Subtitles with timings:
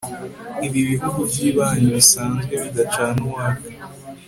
[0.65, 3.67] ibi bihugu by'ibanyi bisanzwe bidacana uwaka